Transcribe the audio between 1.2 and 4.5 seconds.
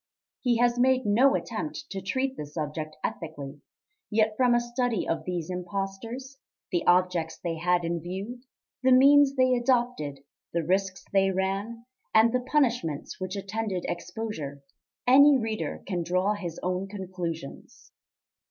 attempt to treat the subject ethically; yet